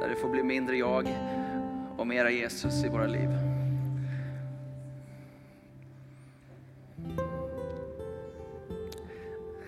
[0.00, 1.08] Där det får bli mindre jag
[1.96, 3.28] och mera Jesus i våra liv.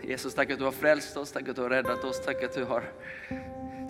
[0.03, 2.55] Jesus, tack att du har frälst oss, tack att du har räddat oss, tack att
[2.55, 2.85] du har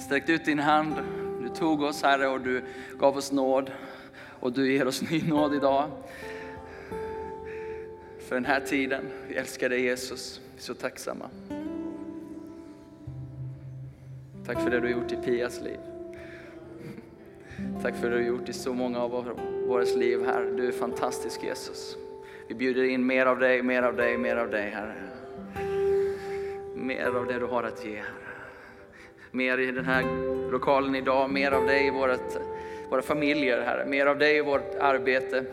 [0.00, 0.94] sträckt ut din hand.
[1.42, 2.62] Du tog oss Herre och du
[2.98, 3.70] gav oss nåd
[4.40, 5.90] och du ger oss ny nåd idag.
[8.18, 9.04] För den här tiden.
[9.28, 11.28] Vi älskar dig Jesus, vi är så tacksamma.
[14.46, 15.97] Tack för det du har gjort i Pias liv.
[17.82, 19.34] Tack för det du har gjort i så många av
[19.66, 20.52] våra liv här.
[20.56, 21.96] Du är fantastisk Jesus.
[22.48, 24.94] Vi bjuder in mer av dig, mer av dig, mer av dig Herre.
[26.74, 28.28] Mer av det du har att ge Herre.
[29.30, 30.02] Mer i den här
[30.50, 32.40] lokalen idag, mer av dig i vårat,
[32.90, 33.86] våra familjer Herre.
[33.86, 35.44] Mer av dig i vårt arbete.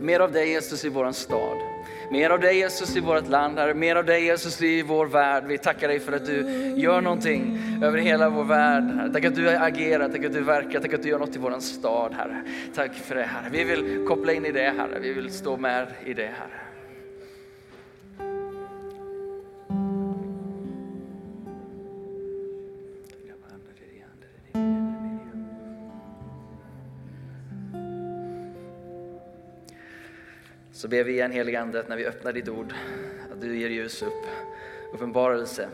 [0.00, 1.67] Mer av dig Jesus i våran stad.
[2.10, 3.74] Mer av dig Jesus i vårt land, Herre.
[3.74, 5.44] Mer av dig Jesus i vår värld.
[5.46, 6.42] Vi tackar dig för att du
[6.76, 8.84] gör någonting över hela vår värld.
[8.84, 9.12] Herre.
[9.12, 11.60] Tack att du agerar, tack att du verkar, tack att du gör något i vår
[11.60, 12.42] stad, Herre.
[12.74, 13.48] Tack för det, Herre.
[13.52, 14.98] Vi vill koppla in i det, Herre.
[15.00, 16.67] Vi vill stå med i det, Herre.
[30.78, 32.74] Så ber vi igen helige Ande att när vi öppnar ditt ord,
[33.32, 34.26] att du ger ljus upp,
[34.92, 35.68] uppenbarelse.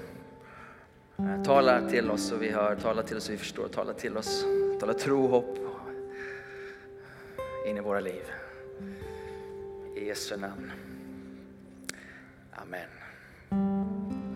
[1.18, 4.16] Eh, tala till oss så vi hör, tala till oss så vi förstår, tala till
[4.16, 4.44] oss,
[4.80, 5.58] tala tro, hopp
[7.66, 8.22] in i våra liv.
[9.96, 10.72] I Jesu namn.
[12.52, 12.88] Amen.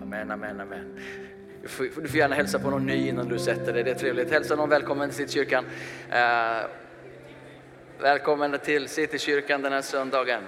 [0.02, 1.00] Amen, amen, amen.
[1.62, 3.94] Du får, du får gärna hälsa på någon ny innan du sätter dig, det är
[3.94, 4.30] trevligt.
[4.30, 5.64] Hälsa någon välkommen till kyrkan.
[5.64, 6.66] Uh, eh,
[8.00, 10.42] välkommen till Citykyrkan den här söndagen.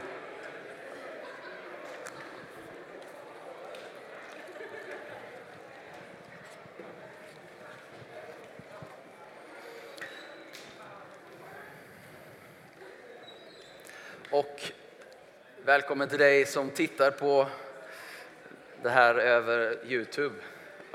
[14.30, 14.72] Och
[15.70, 17.46] välkommen till dig som tittar på
[18.82, 20.34] det här över Youtube.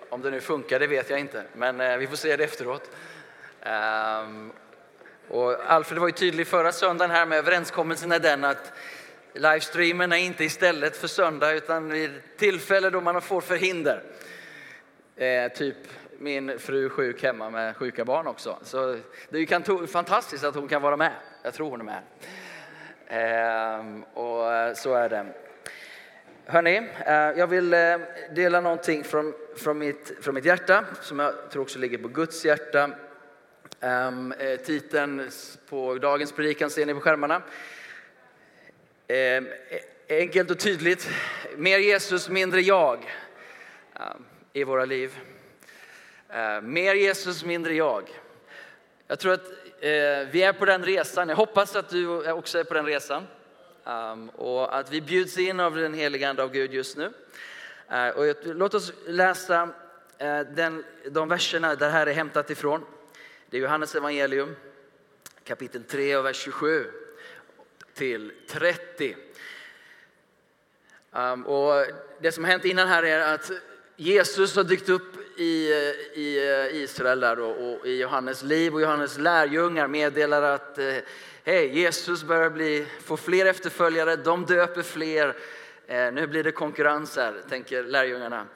[0.10, 2.92] Om det nu funkar, det vet jag inte, men eh, vi får se det efteråt.
[3.62, 4.52] Ehm,
[5.28, 8.74] och Alfred var ju tydlig förra söndagen här med överenskommelsen är den att
[9.34, 14.04] livestreamen är inte istället för söndag utan vid tillfälle då man får förhinder.
[15.16, 15.78] Eh, typ
[16.20, 18.58] min fru sjuk hemma med sjuka barn också.
[18.64, 19.00] Så
[19.30, 21.14] det är ju fantastiskt att hon kan vara med.
[21.44, 22.02] Jag tror hon är med.
[23.08, 24.35] Ehm, och
[24.76, 25.26] så är det.
[26.48, 27.98] Hörni, eh, jag vill eh,
[28.32, 32.46] dela någonting från, från, mitt, från mitt hjärta som jag tror också ligger på Guds
[32.46, 32.92] hjärta.
[33.80, 35.30] Ehm, eh, titeln
[35.70, 37.42] på dagens predikan ser ni på skärmarna.
[39.08, 41.10] Ehm, e-, enkelt och tydligt,
[41.58, 42.98] mer Jesus, mindre jag
[43.96, 45.20] ehm, i våra liv.
[46.62, 48.10] Mer Jesus, mindre jag.
[49.08, 49.52] Jag tror att
[50.32, 51.30] vi är på den resan.
[51.30, 53.28] Jag hoppas att du också är på den resan.
[53.88, 57.14] Um, och att vi bjuds in av den heliga Ande av Gud just nu.
[57.92, 62.86] Uh, och låt oss läsa uh, den, de verserna där det här är hämtat ifrån.
[63.50, 64.56] Det är Johannes evangelium
[65.44, 66.92] kapitel 3 och vers 27
[67.94, 69.16] till 30.
[71.12, 71.86] Um, ehm, och
[72.20, 73.52] det som har hänt innan här är att
[73.96, 78.82] Jesus har dykt upp i, eh, i Israel där och, och, i Johannes liv och
[78.82, 80.96] Johannes lärjungar meddelar att eh,
[81.46, 85.36] hej, Jesus börjar bli, få fler efterföljare, de döper fler,
[85.88, 88.48] eh, nu blir det konkurrens här, tänker lärjungarna.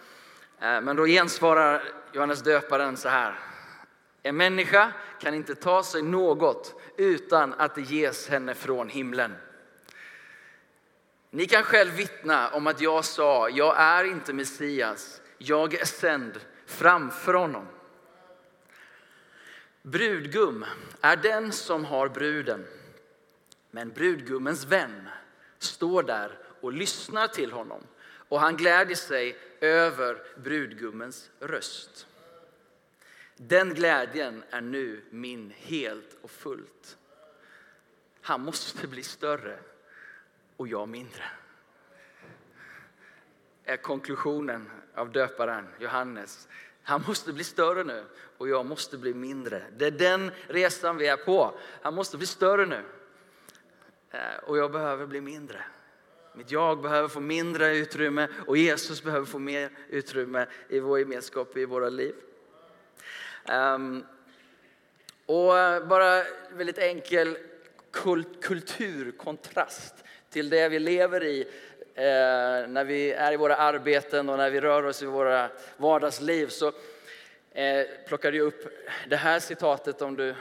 [0.60, 3.40] Eh, men då gensvarar Johannes döparen så här.
[4.24, 4.92] En människa
[5.22, 9.36] kan inte ta sig något utan att det ges henne från himlen.
[11.32, 16.40] Ni kan själv vittna om att jag sa, jag är inte Messias, jag är sänd
[16.66, 17.68] framför honom.
[19.82, 20.66] Brudgum
[21.02, 22.66] är den som har bruden,
[23.72, 25.09] men brudgummens vän
[25.57, 27.84] står där och lyssnar till honom
[28.30, 32.08] och han gläder sig över brudgummens röst.
[33.35, 36.97] Den glädjen är nu min helt och fullt.
[38.22, 39.59] Han måste bli större
[40.58, 41.23] och jag mindre.
[43.64, 46.47] Är konklusionen av döparen Johannes.
[46.84, 48.05] Han måste bli större nu
[48.38, 49.64] och jag måste bli mindre.
[49.78, 51.59] Det är den resan vi är på.
[51.82, 52.84] Han måste bli större nu
[54.11, 55.58] Eh, och jag behöver bli mindre.
[56.34, 61.58] Mitt jag behöver få mindre utrymme och Jesus behöver få mer utrymme i vår gemenskap,
[61.58, 62.16] i våra liv.
[63.52, 64.06] Um,
[65.26, 67.38] och eh, bara väldigt enkel
[67.91, 69.96] kult, kulturkontrast
[70.29, 71.41] till det vi lever i
[71.96, 76.47] eh, när vi är i våra arbeten och när vi rör oss i våra vardagsliv
[76.47, 76.67] så
[77.52, 78.67] eh, plockade jag upp
[79.09, 80.35] det här citatet om du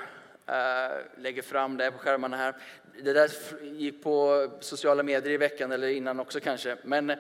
[0.49, 2.56] Eh, lägger fram det på skärmarna här.
[3.03, 3.31] Det där
[3.62, 6.77] gick på sociala medier i veckan eller innan också kanske.
[6.83, 7.12] Men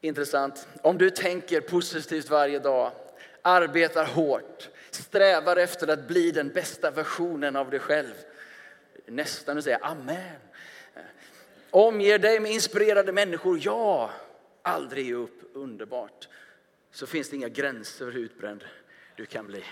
[0.00, 0.68] intressant.
[0.82, 2.92] Om du tänker positivt varje dag,
[3.42, 8.14] arbetar hårt, strävar efter att bli den bästa versionen av dig själv.
[9.06, 10.36] Nästan att säga amen.
[11.70, 14.10] Omger dig med inspirerade människor, ja.
[14.62, 16.28] Aldrig ge upp, underbart.
[16.92, 18.64] Så finns det inga gränser för hur utbränd
[19.16, 19.64] du kan bli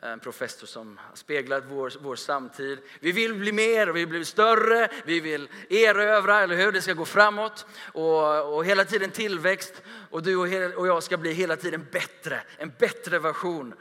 [0.00, 2.78] en professor som har speglat vår, vår samtid.
[3.00, 6.72] Vi vill bli mer, vi vill bli större, vi vill erövra, eller hur?
[6.72, 9.82] Det ska gå framåt och, och hela tiden tillväxt.
[10.10, 13.74] Och du och, och jag ska bli hela tiden bättre, en bättre version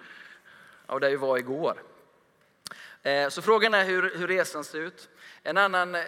[0.85, 1.83] av där vi var igår.
[3.03, 5.09] Eh, så frågan är hur, hur resan ser ut.
[5.43, 6.01] En annan, eh,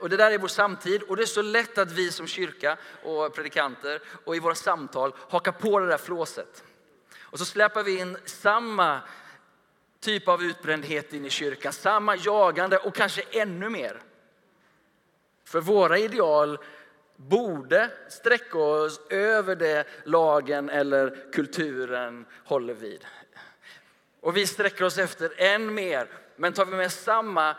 [0.00, 2.76] och det där är vår samtid och det är så lätt att vi som kyrka
[3.02, 6.64] och predikanter och i våra samtal hakar på det där flåset.
[7.20, 9.00] Och så släpar vi in samma
[10.02, 11.72] typ av utbrändhet in i kyrkan.
[11.72, 14.02] Samma jagande och kanske ännu mer.
[15.44, 16.58] För våra ideal
[17.16, 23.06] borde sträcka oss över det lagen eller kulturen håller vid.
[24.20, 26.08] Och vi sträcker oss efter än mer.
[26.36, 27.56] Men tar vi med samma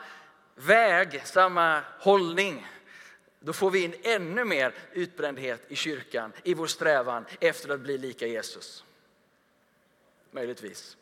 [0.55, 2.67] väg, samma hållning,
[3.39, 7.97] då får vi in ännu mer utbrändhet i kyrkan, i vår strävan efter att bli
[7.97, 8.83] lika Jesus.
[10.31, 10.97] Möjligtvis.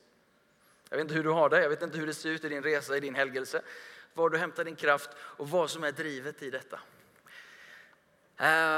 [0.92, 2.50] Jag vet inte hur du har det, jag vet inte hur det ser ut i
[2.50, 3.62] din resa, i din helgelse.
[4.14, 6.80] Var du hämtar din kraft och vad som är drivet i detta.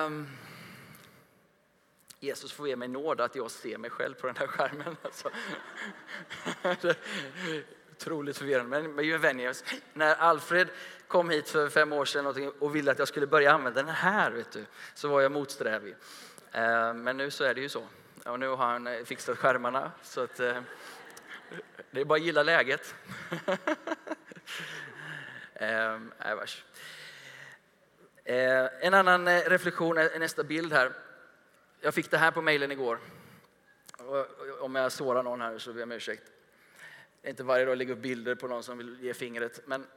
[0.05, 0.27] Um,
[2.19, 4.97] Jesus får ge mig nåd att jag ser mig själv på den här skärmen.
[5.01, 5.29] Alltså.
[7.91, 9.63] Otroligt förvirrande, men jag vänjer oss.
[9.93, 10.67] När Alfred
[11.07, 14.31] kom hit för fem år sedan och ville att jag skulle börja använda den här,
[14.31, 15.95] vet du, så var jag motsträvig.
[16.51, 17.87] Ehm, men nu så är det ju så.
[18.25, 19.91] Och nu har han eh, fixat skärmarna.
[20.03, 20.61] Så att, eh,
[21.93, 22.95] det är bara att gilla läget.
[25.53, 25.93] eh,
[28.23, 30.91] eh, en annan eh, reflektion är nästa bild här.
[31.81, 32.99] Jag fick det här på mejlen igår.
[34.59, 36.23] Om jag sårar någon här så ber jag om ursäkt.
[37.21, 39.61] Det är inte varje dag jag lägger upp bilder på någon som vill ge fingret.
[39.65, 39.87] Men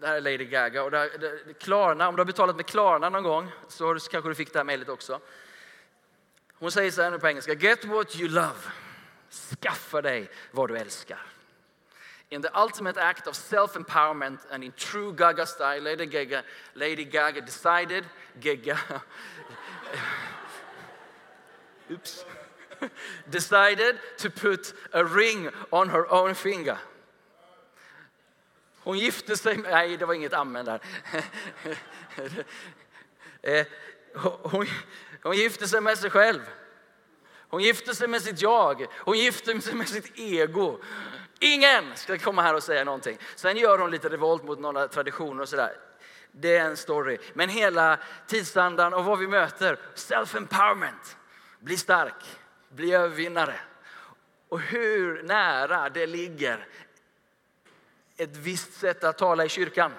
[0.00, 0.82] det här är Lady Gaga.
[0.82, 4.30] Och det här, det, Klarna, om du har betalat med Klarna någon gång så kanske
[4.30, 5.20] du fick det här mejlet också.
[6.54, 7.54] Hon säger så här nu på engelska.
[7.54, 8.58] Get what you love.
[9.32, 11.26] Skaffa dig vad du älskar.
[12.30, 16.42] In the ultimate act of self-empowerment and in true Gaga style, Lady Gaga,
[16.74, 18.04] Lady Gaga decided,
[18.40, 18.78] Gaga,
[21.90, 22.24] oops,
[23.30, 26.78] decided to put a ring on her own finger.
[28.84, 30.80] Hon gifte sig, nej det var inget amen där.
[33.44, 33.66] Eh,
[34.42, 34.66] hon,
[35.22, 36.42] hon gifte sig med sig själv.
[37.52, 38.86] Hon gifter sig med sitt jag.
[38.98, 40.80] Hon gifter sig med sitt ego.
[41.38, 43.18] Ingen ska komma här och säga någonting.
[43.34, 45.76] Sen gör hon lite revolt mot några traditioner och sådär.
[46.30, 47.18] Det är en story.
[47.34, 51.16] Men hela tidsandan och vad vi möter, self-empowerment.
[51.60, 52.24] Bli stark,
[52.68, 53.60] bli övervinnare.
[54.48, 56.66] Och hur nära det ligger
[58.16, 59.92] ett visst sätt att tala i kyrkan.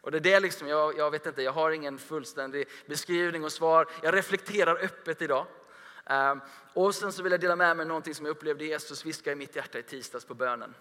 [0.00, 3.52] Och det är det liksom, jag, jag vet inte, jag har ingen fullständig beskrivning och
[3.52, 3.86] svar.
[4.02, 5.46] Jag reflekterar öppet idag.
[6.10, 6.40] Ehm,
[6.74, 9.34] och sen så vill jag dela med mig någonting som jag upplevde Jesus viska i
[9.34, 10.74] mitt hjärta i tisdags på bönen.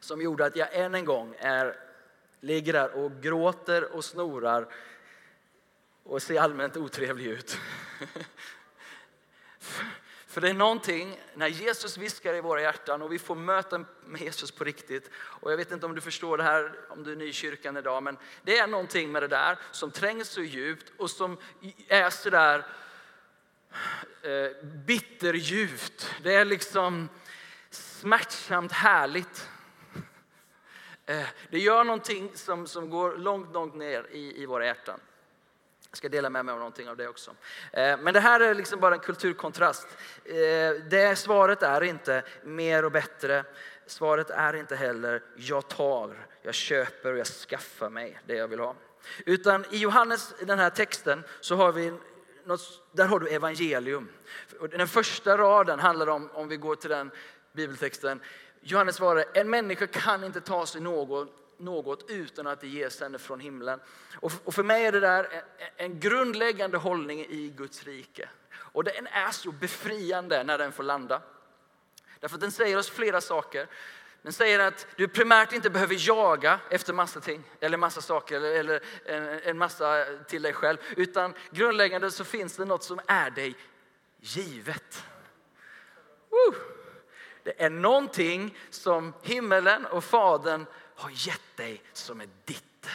[0.00, 1.80] Som gjorde att jag än en gång är,
[2.40, 4.66] ligger där och gråter och snorar
[6.02, 7.58] och ser allmänt otrevlig ut.
[10.26, 14.20] För det är någonting när Jesus viskar i våra hjärtan och vi får möta med
[14.20, 15.10] Jesus på riktigt.
[15.16, 17.76] Och jag vet inte om du förstår det här om du är ny i kyrkan
[17.76, 21.38] idag, men det är någonting med det där som trängs så djupt och som
[21.88, 22.64] är så där
[24.22, 26.10] Eh, bitterljuvt.
[26.22, 27.08] Det är liksom
[27.70, 29.48] smärtsamt härligt.
[31.06, 35.00] Eh, det gör någonting som, som går långt, långt ner i, i våra hjärtan.
[35.90, 37.30] Jag ska dela med mig av någonting av det också.
[37.72, 39.88] Eh, men det här är liksom bara en kulturkontrast.
[40.90, 43.44] Det svaret är inte mer och bättre.
[43.86, 48.60] Svaret är inte heller jag tar, jag köper och jag skaffar mig det jag vill
[48.60, 48.74] ha.
[49.26, 51.92] Utan i Johannes, den här texten, så har vi
[52.46, 54.08] något, där har du evangelium.
[54.70, 57.10] Den första raden handlar om, om vi går till den
[57.52, 58.20] bibeltexten,
[58.60, 63.18] Johannes svarar, en människa kan inte ta sig något, något utan att det ges henne
[63.18, 63.80] från himlen.
[64.20, 65.42] Och, och för mig är det där en,
[65.76, 68.28] en grundläggande hållning i Guds rike.
[68.54, 71.22] Och den är så befriande när den får landa.
[72.20, 73.66] Därför att den säger oss flera saker.
[74.24, 78.52] Den säger att du primärt inte behöver jaga efter massa ting eller massa saker eller,
[78.52, 80.78] eller en, en massa till dig själv.
[80.96, 83.54] Utan grundläggande så finns det något som är dig
[84.20, 85.04] givet.
[86.30, 86.54] Woo!
[87.42, 92.88] Det är någonting som himmelen och Fadern har gett dig som är ditt.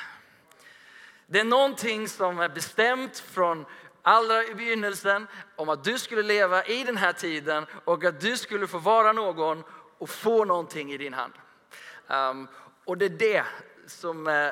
[1.28, 3.66] Det är någonting som är bestämt från
[4.02, 8.38] allra i begynnelsen om att du skulle leva i den här tiden och att du
[8.38, 9.64] skulle få vara någon
[10.00, 11.34] och få någonting i din hand.
[12.08, 12.48] Um,
[12.86, 13.46] och det är det
[13.88, 14.52] som uh,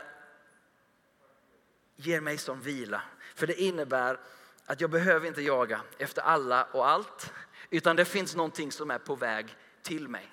[1.96, 3.02] ger mig som vila.
[3.36, 4.20] För det innebär
[4.66, 7.34] att jag behöver inte jaga efter alla och allt,
[7.70, 10.32] utan det finns någonting som är på väg till mig.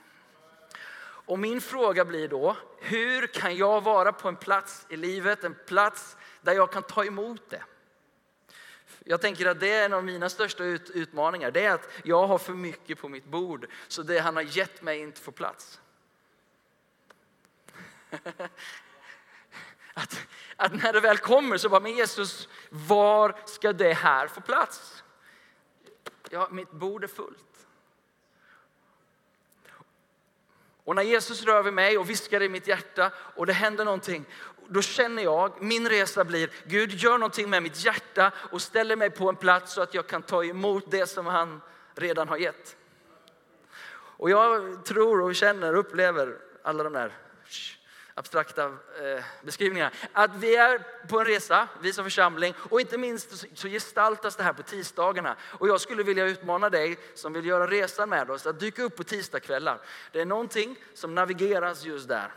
[1.27, 5.57] Och min fråga blir då, hur kan jag vara på en plats i livet, en
[5.67, 7.63] plats där jag kan ta emot det?
[9.05, 11.51] Jag tänker att det är en av mina största ut, utmaningar.
[11.51, 14.83] Det är att jag har för mycket på mitt bord så det han har gett
[14.83, 15.81] mig inte får plats.
[19.97, 20.27] Att,
[20.57, 25.05] att, när det väl kommer så bara, men Jesus, var ska det här få plats?
[26.31, 27.67] Ja, mitt bord är fullt.
[30.85, 34.25] Och när Jesus rör vid mig och viskar i mitt hjärta och det händer någonting,
[34.69, 39.11] då känner jag, min resa blir, Gud gör någonting med mitt hjärta och ställer mig
[39.11, 41.61] på en plats så att jag kan ta emot det som han
[41.95, 42.77] redan har gett.
[44.17, 47.13] Och jag tror och känner och upplever alla de där
[48.15, 49.91] abstrakta eh, beskrivningarna.
[50.13, 50.79] Att vi är
[51.09, 55.37] på en resa, vi som församling, och inte minst så gestaltas det här på tisdagarna.
[55.43, 58.97] Och jag skulle vilja utmana dig som vill göra resan med oss att dyka upp
[58.97, 59.81] på tisdagskvällar.
[60.13, 62.33] Det är någonting som navigeras just där.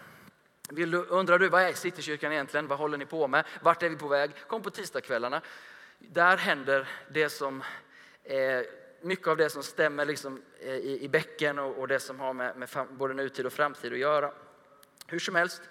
[0.69, 2.67] Vill du, undrar du vad är Citykyrkan egentligen?
[2.67, 3.45] Vad håller ni på med?
[3.61, 4.31] Vart är vi på väg?
[4.47, 5.41] Kom på tisdagskvällarna.
[5.99, 7.63] Där händer det som
[8.23, 8.61] eh,
[9.01, 12.33] mycket av det som stämmer liksom, eh, i, i bäcken och, och det som har
[12.33, 14.31] med, med både nutid och framtid att göra.
[15.07, 15.61] Hur som helst,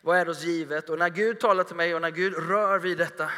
[0.00, 0.90] vad är oss givet?
[0.90, 3.30] Och när Gud talar till mig och när Gud rör vid detta,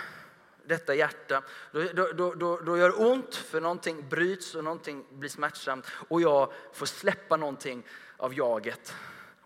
[0.66, 5.30] detta hjärta, då, då, då, då gör det ont för någonting bryts och någonting blir
[5.30, 7.86] smärtsamt och jag får släppa någonting
[8.16, 8.94] av jaget.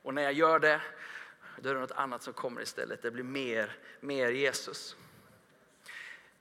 [0.02, 0.80] Och när jag gör det,
[1.60, 3.02] då är det något annat som kommer istället.
[3.02, 4.96] Det blir mer, mer Jesus.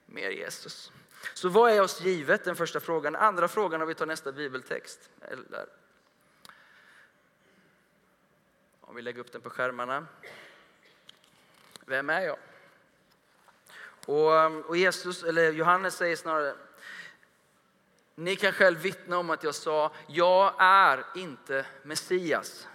[0.06, 0.92] Mer Jesus.
[1.34, 2.44] Så vad är oss givet?
[2.44, 3.16] Den första frågan.
[3.16, 5.10] andra frågan om vi tar nästa bibeltext.
[5.20, 5.66] Eller
[8.80, 10.06] Om vi lägger upp den på skärmarna.
[11.86, 12.38] Vem är jag?
[14.06, 16.54] Och, och Jesus, eller Johannes säger snarare,
[18.14, 22.68] ni kan själv vittna om att jag sa, jag är inte Messias.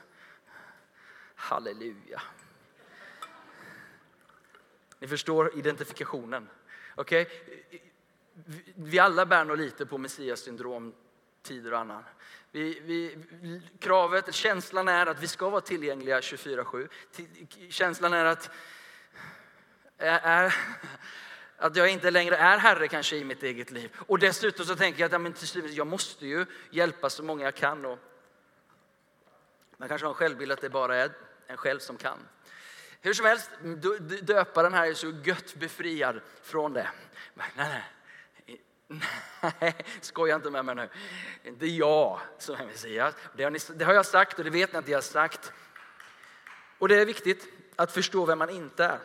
[1.44, 2.22] Halleluja.
[5.00, 6.50] Ni förstår identifikationen.
[6.96, 7.26] Okay?
[8.76, 10.94] Vi alla bär nog lite på Messias syndrom
[11.42, 12.04] tider och annan.
[12.52, 13.18] Vi, vi,
[13.80, 16.90] kravet, känslan är att vi ska vara tillgängliga 24-7.
[17.70, 18.50] Känslan är att,
[19.98, 20.56] är,
[21.58, 23.96] att jag inte längre är herre kanske i mitt eget liv.
[24.08, 27.44] Och dessutom så tänker jag att ja, men till jag måste ju hjälpa så många
[27.44, 27.86] jag kan.
[27.86, 28.00] Och
[29.78, 31.12] man kanske har en självbild att det bara är
[31.48, 32.28] en själv som kan.
[33.02, 33.52] Hur som helst,
[34.22, 36.90] döparen här är så gött befriad från det.
[37.34, 37.84] Men, nej, nej.
[39.60, 40.90] Nej, skoja inte med mig nu.
[41.58, 43.16] Det är jag som är Messias.
[43.36, 45.54] Det har, ni, det har jag sagt och det vet ni att jag har sagt.
[46.80, 49.00] Och det är viktigt att förstå vem man inte är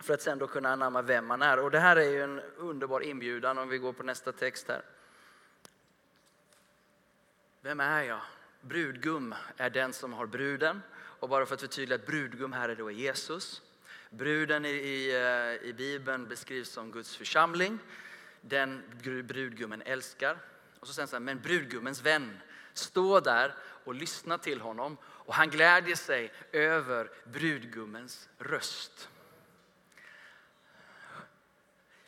[0.00, 1.58] för att sen då kunna anamma vem man är.
[1.58, 4.82] Och det här är ju en underbar inbjudan om vi går på nästa text här.
[7.60, 8.20] Vem är jag?
[8.60, 10.82] Brudgum är den som har bruden.
[11.20, 13.62] Och bara för att förtydliga att brudgum här är då Jesus.
[14.10, 17.78] Bruden i, i, eh, i Bibeln beskrivs som Guds församling
[18.48, 18.82] den
[19.24, 20.38] brudgummen älskar.
[20.80, 22.38] Och så säger han så här, men brudgummens vän,
[22.72, 23.54] stå där
[23.84, 24.96] och lyssna till honom.
[25.04, 29.08] Och han glädjer sig över brudgummens röst.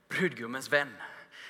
[0.08, 0.92] Brudgummens vän.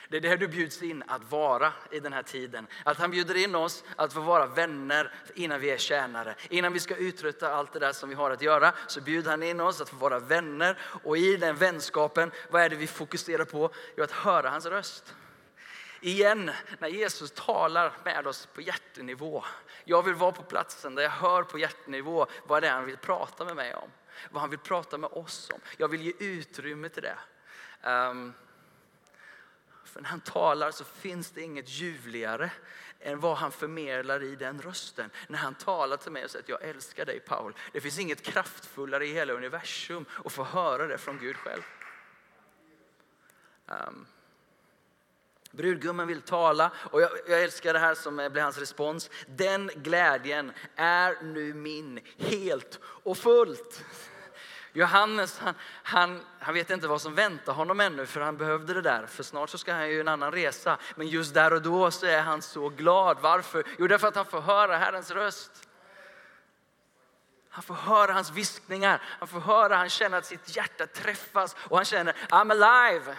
[0.08, 2.66] Det är det du bjuds in att vara i den här tiden.
[2.84, 6.34] Att han bjuder in oss att få vara vänner innan vi är tjänare.
[6.48, 9.42] Innan vi ska uträtta allt det där som vi har att göra så bjuder han
[9.42, 10.78] in oss att få vara vänner.
[11.04, 13.70] Och i den vänskapen, vad är det vi fokuserar på?
[13.96, 15.14] Jo, att höra hans röst.
[16.00, 19.44] Igen, när Jesus talar med oss på hjärtenivå.
[19.84, 22.96] Jag vill vara på platsen där jag hör på hjärtenivå vad det är han vill
[22.96, 23.90] prata med mig om.
[24.30, 25.60] Vad han vill prata med oss om.
[25.76, 27.18] Jag vill ge utrymme till det.
[27.90, 28.34] Um,
[29.96, 32.50] för när han talar så finns det inget ljuvligare
[33.00, 35.10] än vad han förmedlar i den rösten.
[35.28, 37.54] När han talar till mig och säger att jag älskar dig Paul.
[37.72, 41.62] Det finns inget kraftfullare i hela universum att få höra det från Gud själv.
[43.66, 44.06] Um,
[45.50, 49.10] Brudgummen vill tala och jag, jag, älskar det här som blir hans respons.
[49.26, 53.84] Den glädjen är nu min helt och fullt.
[54.76, 58.82] Johannes han, han, han, vet inte vad som väntar honom ännu för han behövde det
[58.82, 59.06] där.
[59.06, 60.78] För snart så ska han ju en annan resa.
[60.94, 63.18] Men just där och då så är han så glad.
[63.20, 63.64] Varför?
[63.78, 65.50] Jo, därför att han får höra Herrens röst.
[67.50, 71.76] Han får höra hans viskningar, han får höra, han känner att sitt hjärta träffas och
[71.76, 73.16] han känner I'm alive.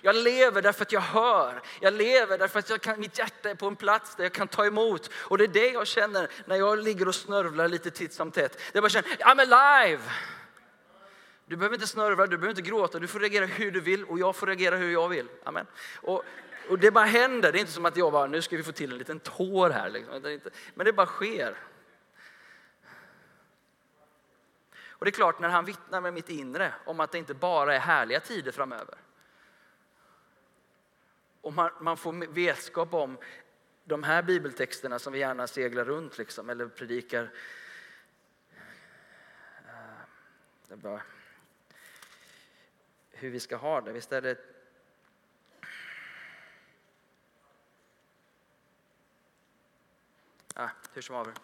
[0.00, 1.62] Jag lever därför att jag hör.
[1.80, 4.48] Jag lever därför att jag kan, mitt hjärta är på en plats där jag kan
[4.48, 5.10] ta emot.
[5.14, 8.60] Och det är det jag känner när jag ligger och snörvlar lite titt som tätt.
[8.72, 10.02] Jag bara känner I'm alive.
[11.48, 14.18] Du behöver inte snörvla, du behöver inte gråta, du får reagera hur du vill och
[14.18, 15.28] jag får reagera hur jag vill.
[15.44, 15.66] Amen.
[16.02, 16.24] Och,
[16.68, 18.72] och det bara händer, det är inte som att jag bara, nu ska vi få
[18.72, 19.90] till en liten tår här.
[19.90, 20.40] Liksom.
[20.74, 21.56] Men det bara sker.
[24.88, 27.74] Och det är klart, när han vittnar med mitt inre om att det inte bara
[27.74, 28.94] är härliga tider framöver.
[31.40, 33.18] Och man, man får vetskap om
[33.84, 37.30] de här bibeltexterna som vi gärna seglar runt liksom, eller predikar.
[39.66, 39.72] Eh,
[40.68, 41.02] det bara,
[43.18, 43.92] hur vi ska ha det.
[43.92, 44.38] Visst är det
[50.54, 51.34] ah, hur som haver.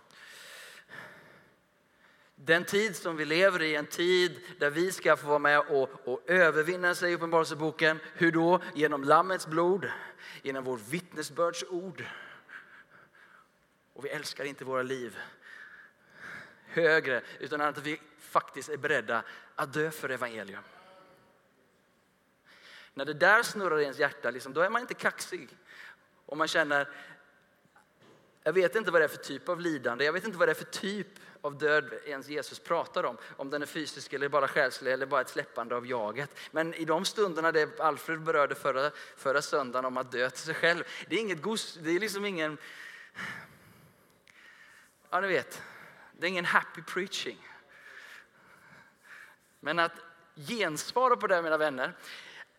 [2.36, 5.90] Den tid som vi lever i, en tid där vi ska få vara med och,
[6.04, 7.98] och övervinna, säger Uppenbarelseboken.
[8.14, 8.62] Hur då?
[8.74, 9.90] Genom Lammets blod,
[10.42, 12.04] genom vår vittnesbörds ord?
[13.92, 15.18] Och vi älskar inte våra liv
[16.66, 19.22] högre, utan att vi faktiskt är beredda
[19.54, 20.62] att dö för evangelium.
[22.94, 25.48] När det där snurrar i ens hjärta, liksom, då är man inte kaxig.
[26.26, 26.88] Och man känner,
[28.42, 30.52] jag vet inte vad det är för typ av lidande, jag vet inte vad det
[30.52, 31.08] är för typ
[31.40, 33.18] av död ens Jesus pratar om.
[33.36, 36.38] Om den är fysisk eller bara själslig eller bara ett släppande av jaget.
[36.50, 40.54] Men i de stunderna det Alfred berörde förra, förra söndagen om att dö till sig
[40.54, 40.84] själv.
[41.08, 42.58] Det är inget gos, det är liksom ingen,
[45.10, 45.62] ja ni vet,
[46.12, 47.48] det är ingen happy preaching.
[49.60, 49.92] Men att
[50.34, 51.92] gensvara på det mina vänner,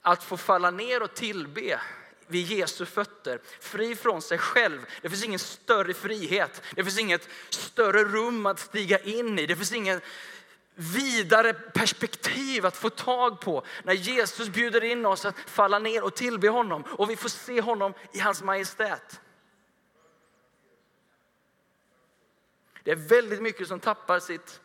[0.06, 1.80] att få falla ner och tillbe
[2.28, 4.86] vid Jesu fötter, fri från sig själv.
[5.02, 6.62] Det finns ingen större frihet.
[6.76, 9.46] Det finns inget större rum att stiga in i.
[9.46, 10.02] Det finns ingen
[10.76, 16.16] vidare perspektiv att få tag på när Jesus bjuder in oss att falla ner och
[16.16, 19.22] tillbe honom och vi får se honom i hans majestät.
[22.84, 24.62] Det är väldigt mycket som tappar sitt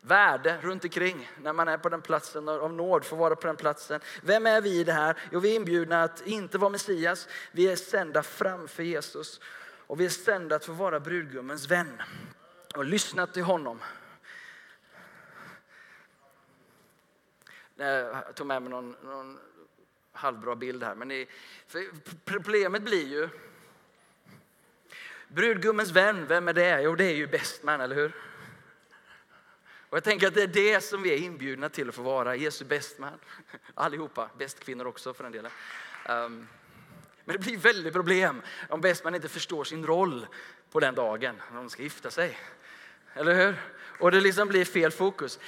[0.00, 3.46] värde runt omkring när man är på den platsen och av nåd får vara på
[3.46, 4.00] den platsen.
[4.22, 5.18] Vem är vi i det här?
[5.32, 7.28] Jo, vi är inbjudna att inte vara Messias.
[7.52, 9.40] Vi är sända framför Jesus
[9.86, 12.02] och vi är sända att få vara brudgummens vän
[12.74, 13.80] och lyssna till honom.
[17.76, 19.38] Jag tog med mig någon, någon
[20.12, 21.26] halvbra bild här, men ni,
[22.24, 23.28] problemet blir ju
[25.28, 26.82] brudgummens vän, vem är det?
[26.82, 28.12] Jo, det är ju bästman, eller hur?
[29.90, 32.36] Och jag tänker att det är det som vi är inbjudna till att få vara,
[32.36, 33.18] Jesu bästman.
[33.74, 35.52] Allihopa, bästkvinnor också för den delen.
[36.08, 36.48] Um,
[37.24, 40.26] men det blir väldigt problem om bästman inte förstår sin roll
[40.70, 42.38] på den dagen när de ska gifta sig.
[43.14, 43.56] Eller hur?
[44.00, 45.38] Och det liksom blir fel fokus.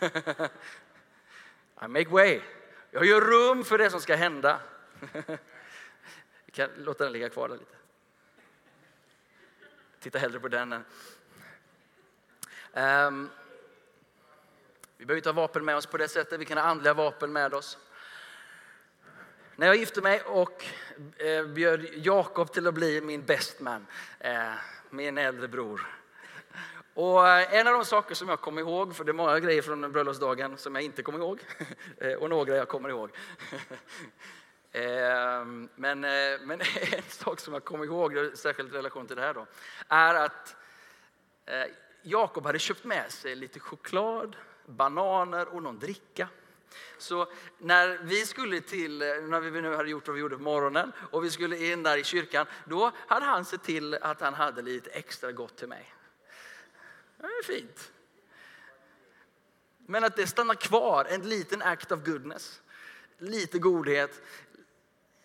[1.82, 2.40] I make way.
[2.90, 4.60] Jag gör rum för det som ska hända.
[6.46, 7.76] Vi kan låta den ligga kvar där lite.
[10.04, 10.72] Titta hellre på den.
[10.72, 10.84] Um,
[14.96, 17.32] vi behöver inte ha vapen med oss på det sättet, vi kan ha andliga vapen
[17.32, 17.78] med oss.
[19.56, 20.64] När jag gifte mig och
[21.16, 23.86] eh, bjöd Jakob till att bli min bestman,
[24.18, 24.52] eh,
[24.90, 25.86] min äldre bror.
[26.94, 29.62] Och eh, en av de saker som jag kommer ihåg, för det är många grejer
[29.62, 31.40] från bröllopsdagen som jag inte kommer ihåg,
[31.98, 33.10] eh, och några jag kommer ihåg.
[34.74, 36.60] Ehm, men, eh, men
[36.92, 39.46] en sak som jag kommer ihåg, särskilt i relation till det här då,
[39.88, 40.56] är att
[41.46, 41.64] eh,
[42.02, 46.28] Jakob hade köpt med sig lite choklad, bananer och någon dricka.
[46.98, 50.42] Så när vi skulle till, eh, när vi nu hade gjort vad vi gjorde på
[50.42, 54.34] morgonen och vi skulle in där i kyrkan, då hade han sett till att han
[54.34, 55.94] hade lite extra gott till mig.
[57.16, 57.92] Det är fint.
[59.86, 62.60] Men att det stannar kvar, en liten act of goodness,
[63.18, 64.22] lite godhet,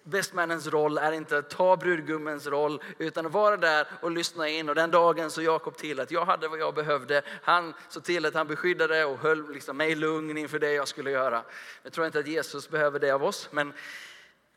[0.03, 4.69] Bestmannens roll är inte att ta brudgummens roll utan att vara där och lyssna in.
[4.69, 7.21] Och den dagen så Jakob till att jag hade vad jag behövde.
[7.43, 11.12] Han såg till att han beskyddade och höll liksom mig lugn inför det jag skulle
[11.12, 11.43] göra.
[11.83, 13.73] Jag tror inte att Jesus behöver det av oss, men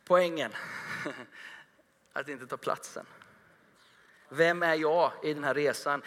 [0.05, 0.53] poängen
[2.13, 3.07] att inte ta platsen.
[4.29, 6.03] Vem är jag i den här resan?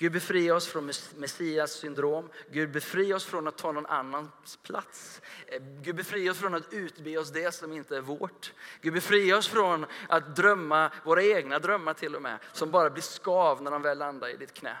[0.00, 2.30] Gud befria oss från Messias syndrom.
[2.50, 5.22] Gud befria oss från att ta någon annans plats.
[5.46, 8.52] Eh, Gud befria oss från att utbe oss det som inte är vårt.
[8.80, 13.02] Gud befria oss från att drömma våra egna drömmar till och med, som bara blir
[13.02, 14.76] skav när de väl landar i ditt knä.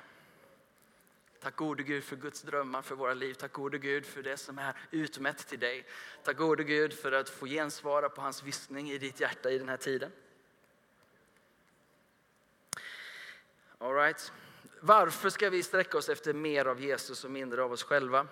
[1.40, 3.34] Tack gode Gud för Guds drömmar för våra liv.
[3.34, 5.86] Tack gode Gud för det som är utmätt till dig.
[6.24, 9.68] Tack gode Gud för att få gensvara på hans viskning i ditt hjärta i den
[9.68, 10.12] här tiden.
[13.78, 14.32] All right.
[14.80, 18.26] Varför ska vi sträcka oss efter mer av Jesus och mindre av oss själva?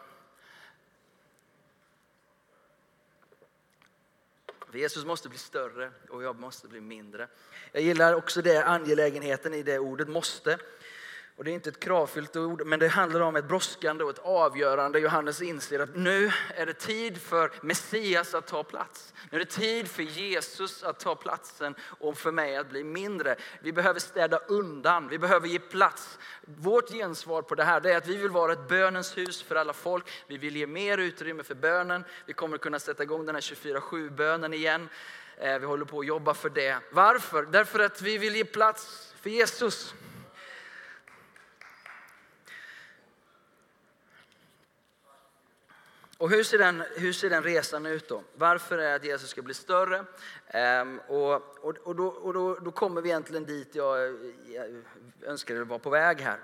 [4.71, 7.29] För Jesus måste bli större och jag måste bli mindre.
[7.73, 10.59] Jag gillar också det angelägenheten i det ordet måste.
[11.39, 14.19] Och det är inte ett kravfyllt ord, men det handlar om ett brådskande och ett
[14.19, 14.99] avgörande.
[14.99, 19.15] Johannes inser att nu är det tid för Messias att ta plats.
[19.31, 23.37] Nu är det tid för Jesus att ta platsen och för mig att bli mindre.
[23.61, 26.19] Vi behöver städa undan, vi behöver ge plats.
[26.43, 29.73] Vårt gensvar på det här är att vi vill vara ett bönens hus för alla
[29.73, 30.05] folk.
[30.27, 32.05] Vi vill ge mer utrymme för bönen.
[32.27, 34.89] Vi kommer kunna sätta igång den här 24-7-bönen igen.
[35.37, 36.79] Eh, vi håller på att jobba för det.
[36.91, 37.43] Varför?
[37.43, 39.95] Därför att vi vill ge plats för Jesus.
[46.19, 48.23] Och hur ser, den, hur ser den resan ut då?
[48.35, 50.05] Varför är det att Jesus ska bli större?
[50.49, 53.99] Ehm, och och, och, då, och då, då, kommer vi egentligen dit jag,
[54.53, 54.67] jag
[55.23, 56.39] önskade vara på väg här.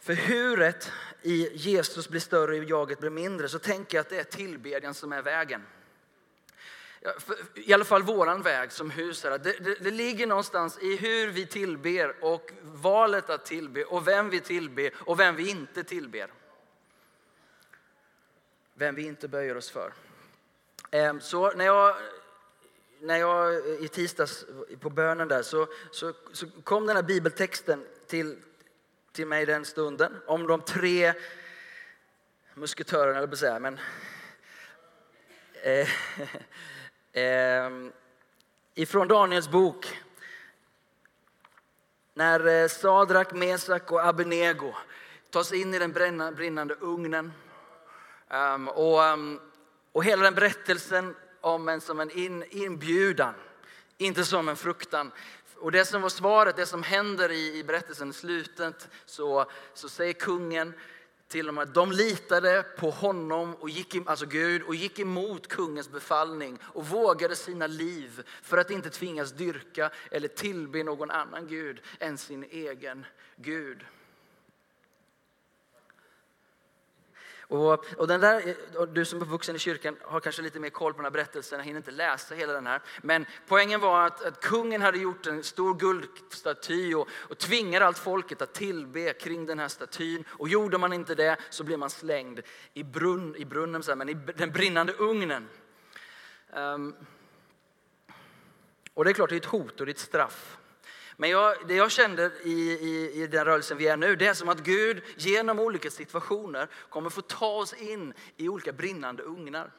[0.00, 4.18] För huret i Jesus blir större och jaget blir mindre så tänker jag att det
[4.18, 5.62] är tillbedjan som är vägen.
[7.54, 9.22] I alla fall våran väg som hus.
[9.22, 14.30] Det, det, det, ligger någonstans i hur vi tillber och valet att tillbe och vem
[14.30, 16.30] vi tillber och vem vi inte tillber
[18.78, 19.92] vem vi inte böjer oss för.
[20.90, 21.96] Ehm, så när jag,
[23.00, 24.46] när jag eh, i tisdags
[24.80, 28.36] på bönen där så, så, så kom den här bibeltexten till,
[29.12, 31.14] till mig den stunden om de tre
[32.54, 33.78] musketörerna, eller säga, men
[35.62, 35.88] eh,
[37.22, 37.70] eh,
[38.74, 39.98] ifrån Daniels bok.
[42.14, 44.74] När eh, Sadrak, Mesak och Abenego
[45.30, 45.92] tas in i den
[46.34, 47.32] brinnande ugnen
[48.30, 49.40] Um, och, um,
[49.92, 53.34] och hela den berättelsen om en som en in, inbjudan,
[53.98, 55.12] inte som en fruktan.
[55.56, 59.88] Och det som var svaret, det som händer i, i berättelsen i slutet, så, så
[59.88, 60.74] säger kungen
[61.28, 65.90] till dem att de litade på honom, och gick, alltså Gud, och gick emot kungens
[65.90, 71.80] befallning och vågade sina liv för att inte tvingas dyrka eller tillbe någon annan Gud
[71.98, 73.84] än sin egen Gud.
[77.48, 80.60] Och, och, den där, eh, och du som är vuxen i kyrkan har kanske lite
[80.60, 82.82] mer koll på den här berättelsen, jag hinner inte läsa hela den här.
[83.02, 87.98] Men poängen var att, att kungen hade gjort en stor guldstaty och, och tvingade allt
[87.98, 90.24] folket att tillbe kring den här statyn.
[90.28, 92.40] Och gjorde man inte det så blev man slängd
[92.74, 95.48] i, brunn, i brunnen, men i den brinnande ugnen.
[96.52, 96.94] Um,
[98.94, 100.57] och det är klart, det är ett hot och det är ett straff.
[101.20, 104.34] Men jag, det jag kände i, i, i den rörelsen vi är nu, det är
[104.34, 109.70] som att Gud genom olika situationer kommer få ta oss in i olika brinnande ugnar.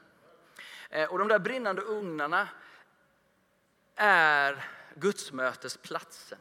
[0.90, 2.48] Eh, och de där brinnande ugnarna
[3.96, 6.38] är gudsmötesplatsen.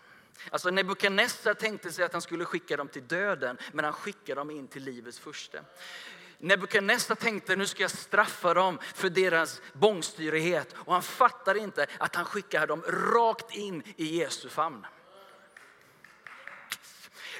[0.50, 4.50] Alltså Nebukadnessar tänkte sig att han skulle skicka dem till döden, men han skickar dem
[4.50, 5.58] in till livets första.
[6.38, 12.14] Nebukadnessar tänkte nu ska jag straffa dem för deras bångstyrighet och han fattar inte att
[12.14, 14.86] han skickar dem rakt in i Jesu famn.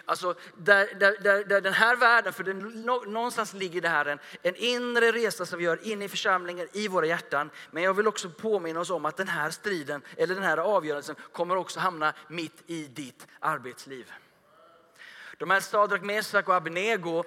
[0.04, 2.58] Alltså där, där, där, där, den här världen, för den,
[3.06, 6.88] någonstans ligger det här en, en inre resa som vi gör inne i församlingen, i
[6.88, 7.50] våra hjärtan.
[7.70, 11.16] Men jag vill också påminna oss om att den här striden, eller den här avgörelsen
[11.32, 14.12] kommer också hamna mitt i ditt arbetsliv.
[15.38, 17.24] De här Sadrak, Mesak och Abnego,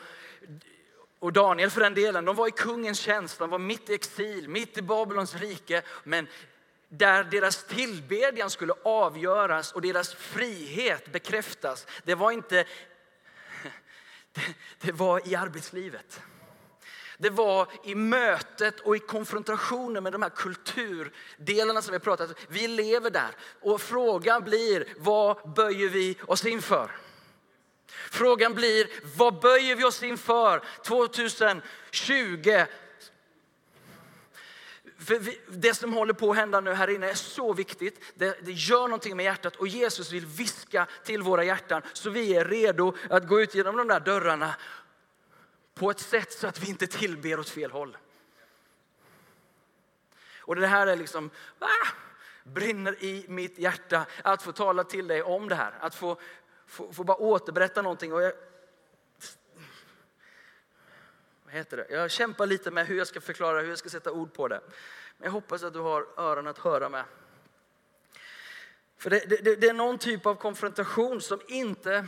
[1.22, 4.50] och Daniel för den delen, de var i kungens tjänst, de var mitt i exil,
[4.50, 5.82] mitt i Babylons rike.
[6.04, 6.28] Men
[6.90, 12.66] där deras tillbedjan skulle avgöras och deras frihet bekräftas, det var inte,
[14.82, 16.22] det var i arbetslivet.
[17.18, 22.30] Det var i mötet och i konfrontationen med de här kulturdelarna som vi har pratat
[22.30, 22.36] om.
[22.48, 26.92] Vi lever där och frågan blir, vad böjer vi oss inför?
[27.92, 32.66] Frågan blir, vad böjer vi oss inför 2020?
[35.06, 38.04] För vi, det som håller på att hända nu här inne är så viktigt.
[38.16, 42.36] Det, det, gör någonting med hjärtat och Jesus vill viska till våra hjärtan så vi
[42.36, 44.56] är redo att gå ut genom de där dörrarna
[45.74, 47.98] på ett sätt så att vi inte tillber åt fel håll.
[50.40, 51.88] Och det här är liksom, ah,
[52.44, 55.74] brinner i mitt hjärta att få tala till dig om det här.
[55.80, 56.20] Att få
[56.72, 58.14] Får bara återberätta någonting.
[58.14, 58.34] Och jag,
[61.44, 61.88] vad heter det?
[61.90, 64.62] Jag kämpar lite med hur jag ska förklara, hur jag ska sätta ord på det.
[65.18, 67.04] Men jag hoppas att du har öron att höra med.
[68.98, 72.06] För det, det, det är någon typ av konfrontation som inte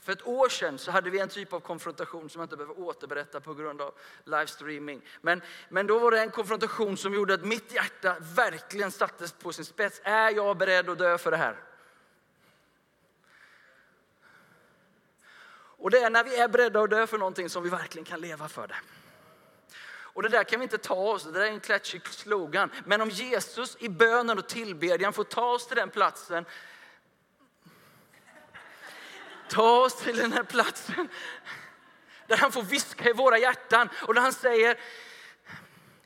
[0.00, 2.80] för ett år sedan så hade vi en typ av konfrontation som jag inte behöver
[2.80, 3.94] återberätta på grund av
[4.24, 5.02] livestreaming.
[5.20, 9.52] Men, men då var det en konfrontation som gjorde att mitt hjärta verkligen sattes på
[9.52, 10.00] sin spets.
[10.04, 11.67] Är jag beredd att dö för det här?
[15.78, 18.20] Och det är när vi är beredda att dö för någonting som vi verkligen kan
[18.20, 18.76] leva för det.
[19.90, 22.70] Och det där kan vi inte ta oss, det där är en klatschig slogan.
[22.84, 26.44] Men om Jesus i bönen och tillbedjan får ta oss till den platsen
[29.48, 31.08] ta oss till den här platsen
[32.26, 34.78] där han får viska i våra hjärtan och där han säger,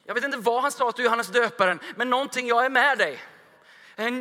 [0.04, 3.22] jag vet inte vad han sa till Johannes döparen, men någonting, jag är med dig.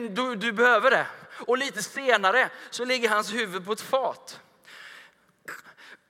[0.09, 1.05] Du, du behöver det.
[1.31, 4.39] Och lite senare så ligger hans huvud på ett fat.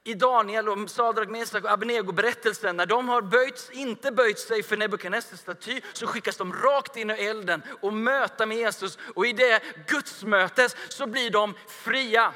[0.03, 4.77] I Daniel och Sadrak, Mesak och Abnego-berättelsen, när de har böjts, inte böjt sig för
[4.77, 8.97] Nebukadnessars staty, så skickas de rakt in i elden och möta med Jesus.
[9.15, 12.33] Och i det gudsmötet så blir de fria.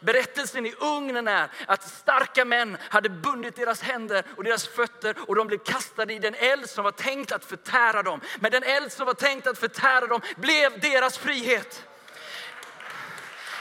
[0.00, 5.34] Berättelsen i ugnen är att starka män hade bundit deras händer och deras fötter och
[5.34, 8.20] de blev kastade i den eld som var tänkt att förtära dem.
[8.40, 11.84] Men den eld som var tänkt att förtära dem blev deras frihet.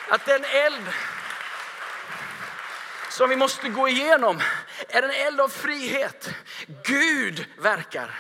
[0.10, 0.84] Att den eld
[3.16, 4.42] som vi måste gå igenom
[4.88, 6.30] är en eld av frihet.
[6.84, 8.20] Gud verkar.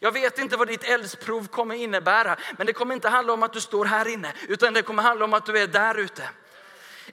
[0.00, 3.52] Jag vet inte vad ditt eldsprov kommer innebära, men det kommer inte handla om att
[3.52, 6.28] du står här inne, utan det kommer handla om att du är där ute.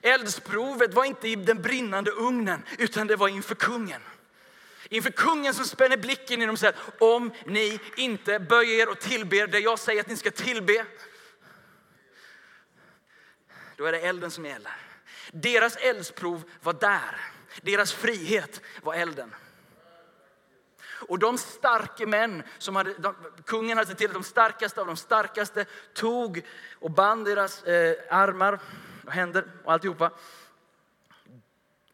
[0.01, 4.01] Eldsprovet var inte i den brinnande ugnen, utan det var inför kungen.
[4.89, 9.47] Inför kungen som spänner blicken inom och säger om ni inte böjer er och tillber
[9.47, 10.85] det jag säger att ni ska tillbe,
[13.77, 14.90] då är det elden som gäller.
[15.31, 17.21] Deras eldsprov var där.
[17.61, 19.35] Deras frihet var elden.
[21.07, 23.15] Och de starka män som hade, de,
[23.45, 26.45] kungen hade sett till att de starkaste av de starkaste tog
[26.79, 28.59] och band deras eh, armar
[29.05, 30.11] och händer och alltihopa.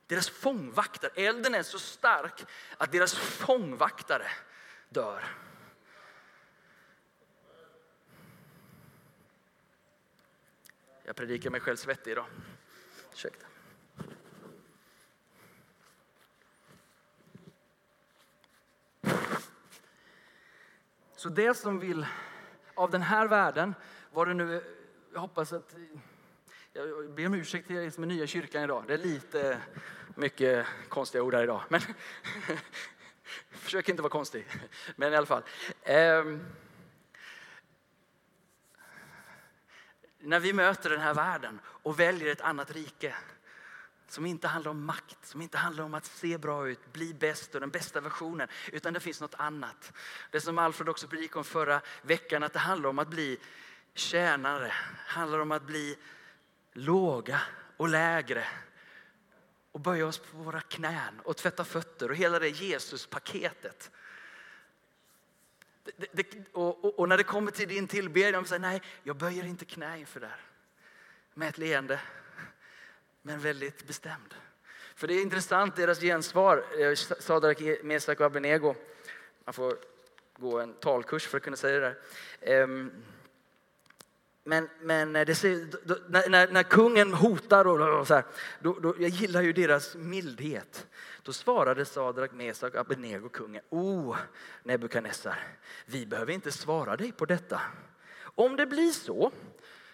[0.08, 2.45] Deras fångvaktare, elden är så stark
[2.78, 4.28] att deras fångvaktare
[4.89, 5.23] dör.
[11.04, 12.26] Jag predikar mig själv svettig idag.
[13.17, 13.45] Ursäkta.
[21.15, 22.06] Så det som vill
[22.75, 23.75] av den här världen,
[24.12, 24.63] vad det nu
[25.13, 25.75] jag hoppas att
[26.73, 28.84] jag ber om ursäkt till er som är nya i kyrkan idag.
[28.88, 29.62] Det är lite
[30.15, 31.62] mycket konstiga ord här idag.
[31.69, 31.82] Men
[33.51, 34.45] försök inte vara konstig.
[34.95, 35.43] Men i alla fall.
[35.84, 36.45] Ehm,
[40.19, 43.15] när vi möter den här världen och väljer ett annat rike
[44.08, 47.56] som inte handlar om makt, som inte handlar om att se bra ut, bli bäst
[47.56, 49.93] och den bästa versionen, utan det finns något annat.
[50.32, 53.39] Det som Alfred också predikade om förra veckan, att det handlar om att bli
[53.93, 55.97] tjänare, handlar om att bli
[56.73, 57.41] låga
[57.77, 58.47] och lägre
[59.71, 63.91] och böja oss på våra knän och tvätta fötter och hela det Jesuspaketet.
[65.95, 69.45] Det, det, och, och, och, när det kommer till din tillbedjan, säger nej, jag böjer
[69.45, 70.41] inte knä inför det här.
[71.34, 72.00] Med ett leende,
[73.21, 74.34] men väldigt bestämd.
[74.95, 78.76] För det är intressant, deras gensvar, eh, Sadrak, e- Mesak och Abednego.
[79.45, 79.78] Man får
[80.38, 81.95] gå en talkurs för att kunna säga det
[82.39, 82.63] där.
[82.63, 82.91] Um,
[84.48, 88.24] men, men det ser, då, när, när, kungen hotar, och, och så här,
[88.60, 90.88] då, då, jag gillar ju deras mildhet.
[91.24, 93.62] Då svarade Sadrak, Mesak och Abednego kungen.
[93.70, 94.16] O,
[94.64, 95.40] Nebukadnessar,
[95.86, 97.62] vi behöver inte svara dig på detta.
[98.22, 99.32] Om det blir så,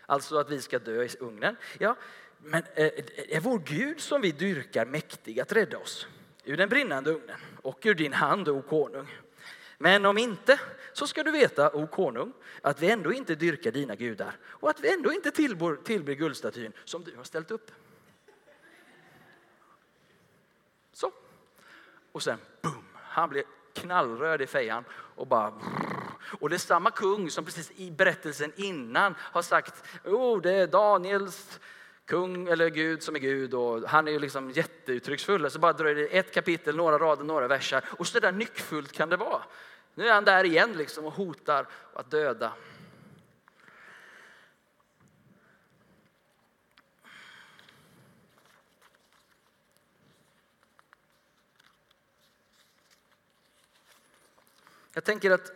[0.06, 1.96] alltså att vi ska dö i ugnen, ja,
[2.38, 6.08] men eh, eh, är vår Gud som vi dyrkar mäktig att rädda oss
[6.44, 9.08] ur den brinnande ugnen och ur din hand, o konung.
[9.84, 10.60] Men om inte
[10.94, 14.80] så ska du veta, o konung, att vi ändå inte dyrkar dina gudar och att
[14.80, 17.72] vi ändå inte tillber, tillber guldstatyn som du har ställt upp.
[20.94, 21.12] Så.
[22.12, 23.44] Och sen, boom, han blir
[23.74, 25.54] knallröd i fejan och bara...
[26.40, 30.68] Och det är samma kung som precis i berättelsen innan har sagt, oh, det är
[30.68, 31.60] Daniels
[32.06, 34.52] kung eller Gud som är Gud och han är ju liksom
[34.84, 38.92] jätteuttrycksfulla Så bara dröjer det ett kapitel, några rader, några versar och så där nyckfullt
[38.92, 39.44] kan det vara.
[39.96, 42.54] Nu är han där igen liksom och hotar att döda.
[54.96, 55.52] Jag tänker att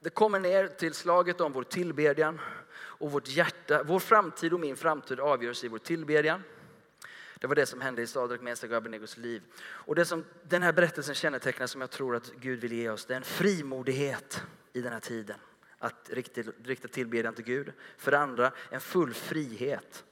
[0.00, 2.40] det kommer ner till slaget om vår tillbedjan
[2.74, 3.82] och vårt hjärta.
[3.82, 6.42] Vår framtid och min framtid avgörs i vår tillbedjan.
[7.46, 9.42] Det var det som hände i Sadrak, Mesak och Abednegos liv.
[9.58, 13.04] Och det som den här berättelsen kännetecknar som jag tror att Gud vill ge oss,
[13.04, 15.36] det är en frimodighet i den här tiden.
[15.78, 17.72] Att rikta, rikta tillbedjan till Gud.
[17.96, 20.04] För det andra, en full frihet.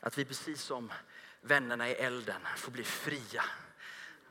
[0.00, 0.92] Att vi precis som
[1.40, 3.44] vännerna i elden får bli fria.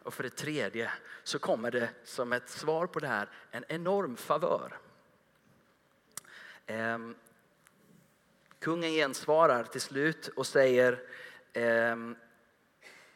[0.04, 0.92] Och för det tredje
[1.24, 4.78] så kommer det som ett svar på det här en enorm favör.
[6.66, 7.16] Ehm,
[8.60, 11.00] kungen gensvarar till slut och säger
[11.54, 12.16] Ehm,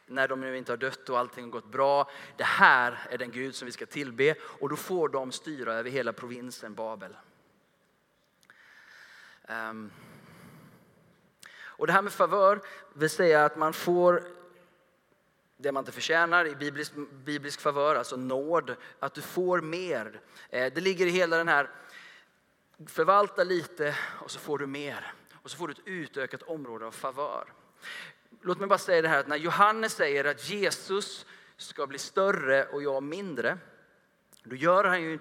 [0.06, 2.10] när de nu inte har dött och allting har gått bra.
[2.36, 5.90] Det här är den Gud som vi ska tillbe och då får de styra över
[5.90, 7.16] hela provinsen Babel.
[9.48, 9.90] Um,
[11.60, 12.60] och det här med favör
[12.94, 14.22] vill säga att man får
[15.56, 16.92] det man inte förtjänar i biblisk,
[17.24, 20.20] biblisk favör, alltså nåd, att du får mer.
[20.50, 21.70] Eh, det ligger i hela den här,
[22.86, 25.12] förvalta lite och så får du mer.
[25.42, 27.52] Och så får du ett utökat område av favör.
[28.40, 32.64] Låt mig bara säga det här att när Johannes säger att Jesus ska bli större
[32.64, 33.58] och jag mindre,
[34.44, 35.18] då gör han ju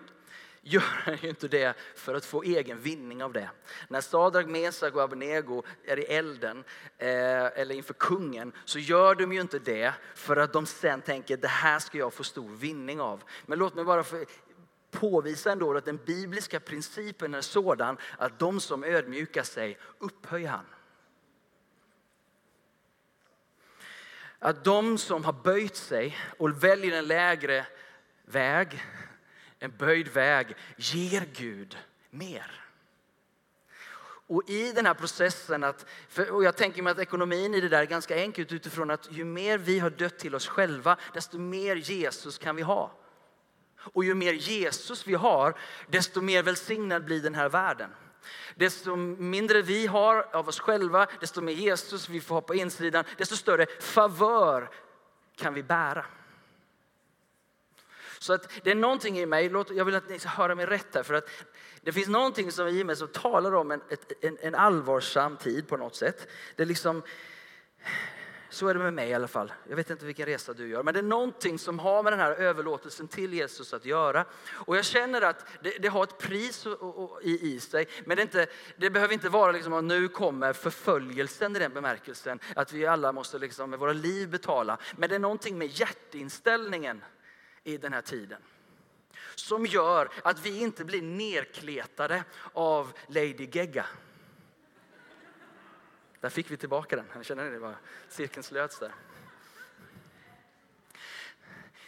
[0.62, 3.50] gör han ju inte det för att få egen vinning av det.
[3.88, 6.64] När Sadrak, Mesak och Abnego är i elden
[6.98, 11.38] eh, eller inför kungen så gör de ju inte det för att de sen tänker
[11.38, 13.24] det här ska jag få stor vinning av.
[13.46, 14.26] Men låt mig bara få
[14.92, 20.66] påvisa ändå att den bibliska principen är sådan att de som ödmjukar sig upphöjer han.
[24.40, 27.66] Att de som har böjt sig och väljer en lägre
[28.26, 28.84] väg
[29.60, 31.78] en böjd väg ger Gud
[32.10, 32.64] mer.
[34.30, 37.70] Och i den här processen, att, för, och jag tänker mig att ekonomin i det
[37.70, 41.38] där är ganska enkelt utifrån att ju mer vi har dött till oss själva, desto
[41.38, 42.92] mer Jesus kan vi ha.
[43.80, 47.90] Och ju mer Jesus vi har, desto mer välsignad blir den här världen.
[48.56, 53.04] Desto mindre vi har av oss själva, desto mer Jesus vi får ha på insidan,
[53.18, 54.70] desto större favör
[55.36, 56.06] kan vi bära.
[58.20, 60.96] Så att det är någonting i mig, jag vill att ni ska höra mig rätt
[60.96, 61.30] här, för att
[61.82, 63.82] det finns någonting som i mig som talar om en,
[64.22, 66.28] en, en allvarsam tid på något sätt.
[66.56, 67.04] Det är liksom,
[68.50, 69.54] så är det med mig i alla fall.
[69.70, 72.20] Jag vet inte vilken resa du gör, men det är någonting som har med den
[72.20, 74.26] här överlåtelsen till Jesus att göra.
[74.50, 78.18] Och jag känner att det, det har ett pris och, och, i, i, sig, men
[78.18, 82.74] det, inte, det, behöver inte vara liksom att nu kommer förföljelsen i den bemärkelsen, att
[82.74, 84.78] vi alla måste liksom med våra liv betala.
[84.98, 87.04] Men det är någonting med hjärtinställningen
[87.64, 88.42] i den här tiden.
[89.36, 93.86] Som gör att vi inte blir nerkletade av Lady Gegga.
[96.28, 97.24] Där fick vi tillbaka den.
[97.24, 97.76] Känner ni det?
[98.10, 98.92] Cirkeln slöts där.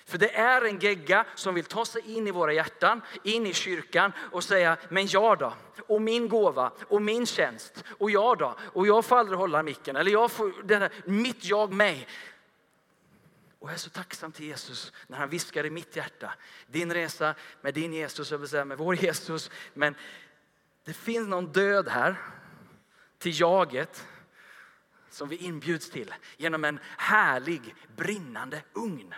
[0.06, 3.54] För det är en gegga som vill ta sig in i våra hjärtan, in i
[3.54, 5.54] kyrkan och säga, men jag då?
[5.88, 8.56] Och min gåva och min tjänst och jag då?
[8.74, 9.96] Och jag får aldrig hålla micken.
[9.96, 12.08] Eller jag får, den här, mitt jag mig.
[13.60, 16.34] Och jag är så tacksam till Jesus när han viskar i mitt hjärta.
[16.68, 19.52] Din resa med din Jesus, jag vill säga med vår Jesus.
[19.74, 19.96] Men
[20.84, 22.16] det finns någon död här
[23.18, 24.06] till jaget
[25.10, 29.14] som vi inbjuds till genom en härlig brinnande ugn.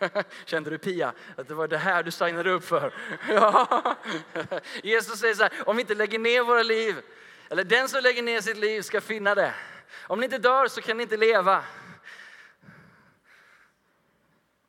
[0.44, 2.94] Kände du Pia att det var det här du signade upp för?
[3.28, 3.96] Ja.
[4.82, 7.02] Jesus säger så här, om vi inte lägger ner våra liv,
[7.48, 9.54] eller den som lägger ner sitt liv ska finna det.
[10.02, 11.64] Om ni inte dör så kan ni inte leva.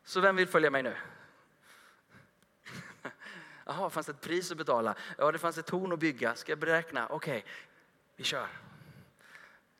[0.03, 0.95] Så vem vill följa mig nu?
[3.65, 4.95] Jaha, fanns det ett pris att betala?
[5.17, 6.35] Ja, det fanns ett torn att bygga.
[6.35, 7.07] Ska jag beräkna?
[7.07, 7.51] Okej, okay,
[8.21, 8.47] vi kör.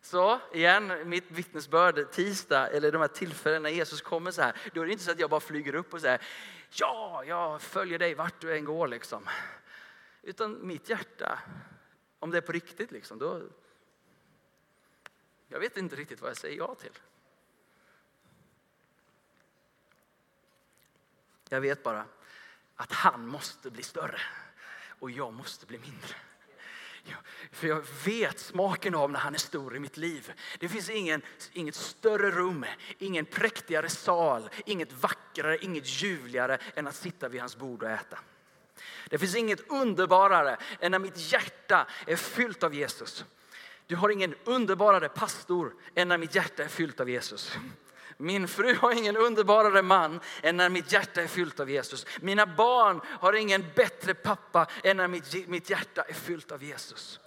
[0.01, 4.55] Så igen, mitt vittnesbörd tisdag, eller de här tillfällena när Jesus kommer så här.
[4.73, 6.21] Då är det inte så att jag bara flyger upp och säger
[6.69, 9.29] ja, jag följer dig vart du än går liksom.
[10.21, 11.39] Utan mitt hjärta,
[12.19, 13.41] om det är på riktigt liksom, då,
[15.47, 16.99] jag vet inte riktigt vad jag säger ja till.
[21.49, 22.05] Jag vet bara
[22.75, 24.21] att han måste bli större
[24.99, 26.15] och jag måste bli mindre.
[27.51, 30.33] För jag vet smaken av när han är stor i mitt liv.
[30.59, 31.21] Det finns ingen,
[31.53, 32.65] inget större rum,
[32.97, 38.19] ingen präktigare sal, inget vackrare, inget ljuvligare än att sitta vid hans bord och äta.
[39.09, 43.25] Det finns inget underbarare än när mitt hjärta är fyllt av Jesus.
[43.87, 47.57] Du har ingen underbarare pastor än när mitt hjärta är fyllt av Jesus.
[48.17, 52.05] Min fru har ingen underbarare man än när mitt hjärta är fyllt av Jesus.
[52.21, 57.19] Mina barn har ingen bättre pappa än när mitt, mitt hjärta är fyllt av Jesus.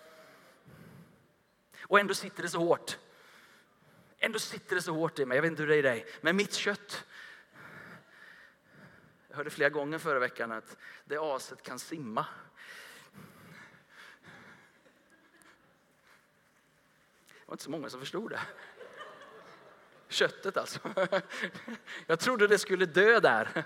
[1.81, 2.99] Och ändå sitter det så hårt.
[4.19, 5.37] Ändå sitter det så hårt i mig.
[5.37, 6.07] Jag vet inte hur det är i dig.
[6.21, 7.05] Men mitt kött.
[9.29, 12.27] Jag hörde flera gånger förra veckan att det aset kan simma.
[17.29, 18.41] Det var inte så många som förstod det.
[20.15, 20.79] Köttet alltså.
[22.07, 23.65] Jag trodde det skulle dö där.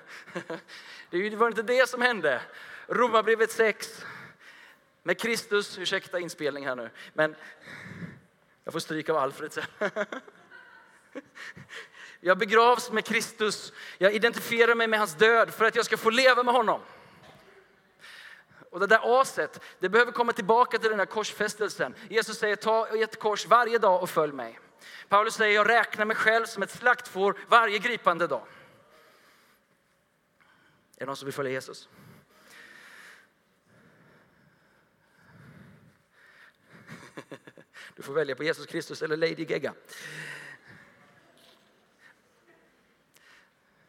[1.11, 2.43] Det var inte det som hände.
[2.87, 4.05] Romarbrevet 6
[5.03, 7.35] med Kristus, ursäkta inspelning här nu, men
[8.65, 9.65] jag får stryka av Alfred sen.
[12.21, 16.11] Jag begravs med Kristus, jag identifierar mig med hans död för att jag ska få
[16.11, 16.81] leva med honom.
[18.71, 21.95] Och det där aset, det behöver komma tillbaka till den här korsfästelsen.
[22.09, 24.59] Jesus säger ta ett kors varje dag och följ mig.
[25.09, 28.47] Paulus säger jag räknar mig själv som ett slaktfår varje gripande dag.
[30.97, 31.89] Är det någon som vill följa Jesus?
[37.97, 39.75] Du får välja på Jesus Kristus eller Lady Gaga.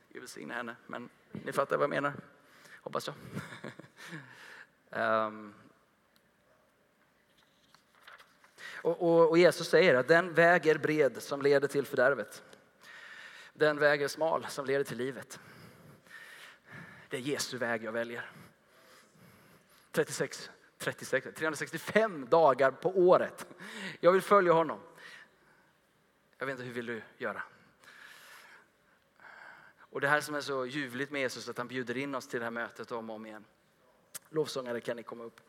[0.09, 2.13] Gud välsigne henne, men ni fattar vad jag menar.
[2.81, 3.15] Hoppas jag.
[5.27, 5.53] um.
[8.81, 12.43] och, och, och, Jesus säger att den väg är bred som leder till fördärvet.
[13.53, 15.39] Den väg är smal som leder till livet.
[17.09, 18.31] Det är Jesu väg jag väljer.
[19.91, 20.49] 36
[20.79, 23.47] 36, 365 dagar på året.
[23.99, 24.79] Jag vill följa honom.
[26.37, 27.43] Jag vet inte, hur vill du göra?
[29.77, 32.39] Och det här som är så ljuvligt med Jesus, att han bjuder in oss till
[32.39, 33.45] det här mötet om och om igen.
[34.29, 35.41] Lovsångare, kan ni komma upp?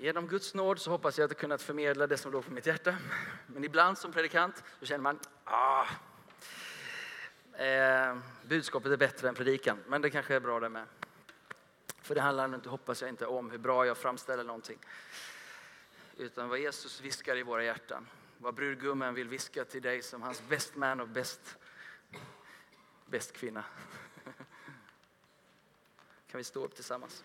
[0.00, 2.66] Genom Guds nåd så hoppas jag att jag kunnat förmedla det som låg på mitt
[2.66, 2.96] hjärta.
[3.46, 5.86] Men ibland som predikant så känner man, ah,
[7.64, 9.78] eh, budskapet är bättre än predikan.
[9.86, 10.86] Men det kanske är bra det med.
[12.02, 14.78] För det handlar inte, hoppas jag inte, om hur bra jag framställer någonting.
[16.16, 18.06] Utan vad Jesus viskar i våra hjärtan.
[18.38, 21.56] Vad brudgummen vill viska till dig som hans best man och bäst,
[23.06, 23.64] bäst kvinna.
[26.30, 27.24] Kan vi stå upp tillsammans?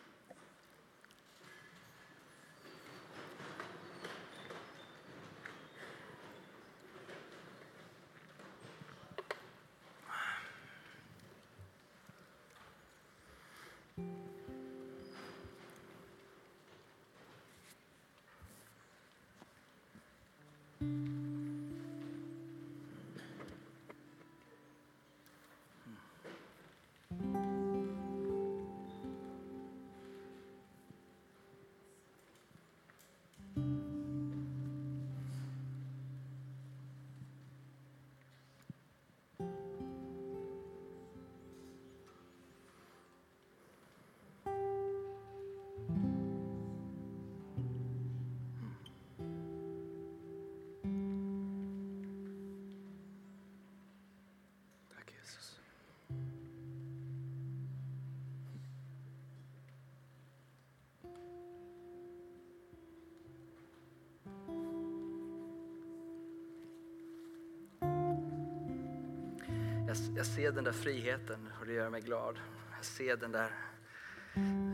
[69.95, 72.39] Jag, jag ser den där friheten och det gör mig glad.
[72.75, 73.51] Jag ser den där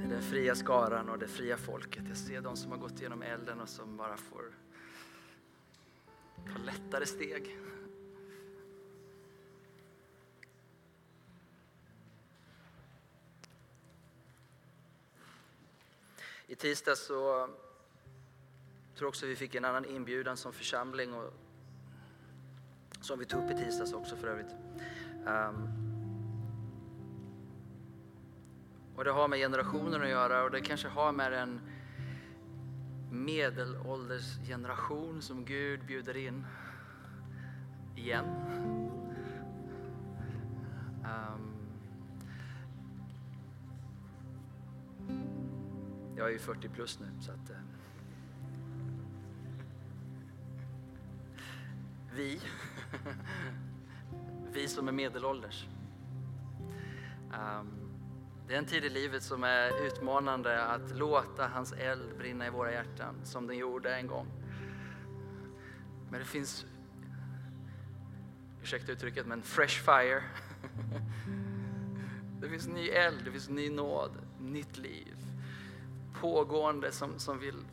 [0.09, 2.03] den fria skaran och det fria folket.
[2.07, 4.43] Jag ser de som har gått igenom elden och som bara får
[6.53, 7.57] ta lättare steg.
[16.47, 17.49] I tisdag så
[18.95, 21.33] tror också vi fick en annan inbjudan som församling och
[23.01, 24.55] som vi tog upp i tisdags också för övrigt.
[25.25, 25.67] Um,
[28.95, 31.61] och det har med generationen att göra och det kanske har med en
[33.11, 36.45] medelåldersgeneration som Gud bjuder in
[37.95, 38.25] igen.
[41.03, 41.53] Um,
[46.17, 47.55] jag är ju 40 plus nu så att uh,
[52.15, 52.41] vi
[54.53, 55.67] vi som är medelålders.
[57.33, 57.81] Um,
[58.47, 62.49] det är en tid i livet som är utmanande att låta hans eld brinna i
[62.49, 64.27] våra hjärtan som den gjorde en gång.
[66.09, 66.65] Men det finns,
[68.61, 70.23] ursäkta uttrycket, men fresh fire.
[72.41, 75.15] Det finns ny eld, det finns ny nåd, nytt liv.
[76.19, 77.65] Pågående som, som vill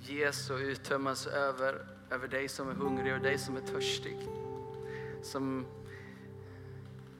[0.00, 4.28] ges och uttömmas över, över dig som är hungrig och dig som är törstig
[5.24, 5.66] som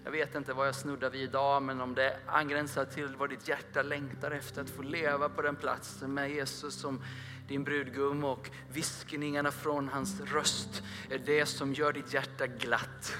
[0.05, 3.48] Jag vet inte vad jag snuddar vid idag, men om det angränsar till vad ditt
[3.48, 7.02] hjärta längtar efter att få leva på den platsen med Jesus som
[7.48, 13.16] din brudgum och viskningarna från hans röst är det som gör ditt hjärta glatt.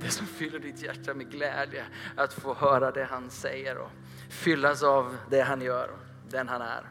[0.00, 1.84] Det som fyller ditt hjärta med glädje,
[2.16, 3.90] att få höra det han säger och
[4.28, 5.90] fyllas av det han gör,
[6.30, 6.84] den han är.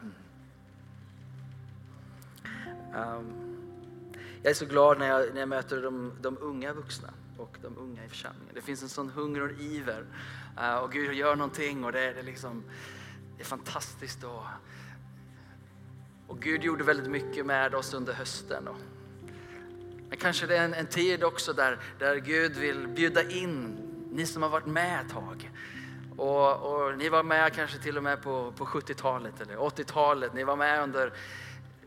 [2.94, 3.47] Um,
[4.42, 7.78] jag är så glad när jag, när jag möter de, de unga vuxna och de
[7.78, 8.54] unga i församlingen.
[8.54, 10.04] Det finns en sån hunger och iver.
[10.58, 12.64] Uh, och Gud gör någonting och det, det, liksom,
[13.36, 14.24] det är fantastiskt.
[14.24, 14.42] Och,
[16.26, 18.68] och Gud gjorde väldigt mycket med oss under hösten.
[18.68, 18.76] Och,
[20.08, 24.26] men kanske det är en, en tid också där, där Gud vill bjuda in ni
[24.26, 25.50] som har varit med ett tag.
[26.16, 30.34] Och, och ni var med kanske till och med på, på 70-talet eller 80-talet.
[30.34, 31.12] Ni var med under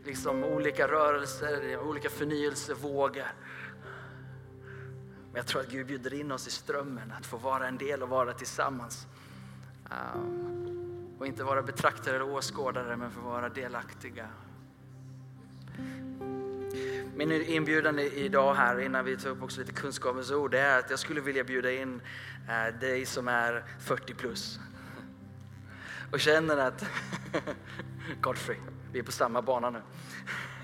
[0.04, 3.26] liksom olika rörelser, olika förnyelsevågor.
[5.32, 8.02] Men jag tror att Gud bjuder in oss i strömmen att få vara en del
[8.02, 9.06] och vara tillsammans.
[9.90, 14.28] Ehm, och inte vara betraktare eller åskådare, men få vara delaktiga.
[17.14, 20.90] Min inbjudan idag här, innan vi tar upp också lite kunskapens ord, det är att
[20.90, 22.00] jag skulle vilja bjuda in
[22.48, 24.60] eh, dig som är 40 plus.
[26.12, 26.84] Och känner att
[28.20, 28.56] Godfrey,
[28.92, 29.82] vi är på samma bana nu.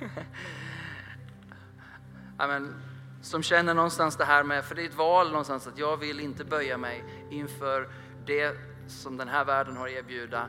[2.37, 2.75] Amen.
[3.23, 6.21] Som känner någonstans det här med, för det är ett val någonstans att jag vill
[6.21, 7.89] inte böja mig inför
[8.27, 8.57] det
[8.87, 10.49] som den här världen har att erbjuda.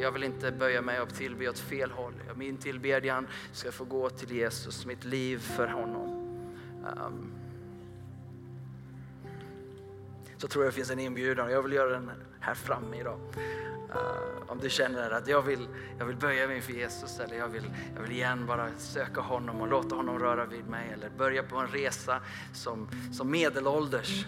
[0.00, 2.14] Jag vill inte böja mig och tillbe åt fel håll.
[2.34, 6.08] Min tillbedjan ska få gå till Jesus, mitt liv för honom.
[7.06, 7.37] Um,
[10.38, 12.10] så tror jag det finns en inbjudan jag vill göra den
[12.40, 13.18] här framme idag.
[13.90, 15.68] Uh, om du känner att jag vill,
[15.98, 19.60] jag vill böja mig för Jesus eller jag vill, jag vill igen bara söka honom
[19.60, 22.20] och låta honom röra vid mig eller börja på en resa
[22.52, 24.26] som, som medelålders.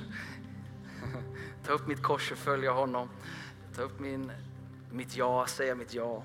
[1.67, 3.09] Ta upp mitt kors och följa honom.
[3.77, 4.33] Ta upp min,
[4.93, 6.23] mitt ja, säga mitt ja.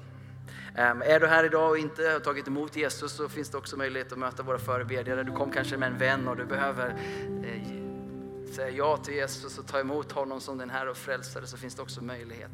[0.77, 3.77] Um, är du här idag och inte har tagit emot Jesus så finns det också
[3.77, 5.23] möjlighet att möta våra förebedjare.
[5.23, 6.89] Du kom kanske med en vän och du behöver
[7.43, 7.74] eh,
[8.55, 11.75] säga ja till Jesus och ta emot honom som den här och frälsare så finns
[11.75, 12.51] det också möjlighet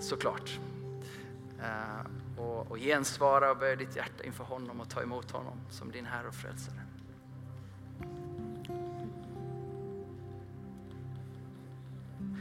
[0.00, 0.58] såklart.
[1.58, 5.90] Uh, och, och gensvara och böja ditt hjärta inför honom och ta emot honom som
[5.90, 6.80] din Herre och Frälsare.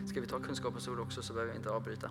[0.08, 2.10] Ska vi ta kunskapens ord också så behöver vi inte avbryta.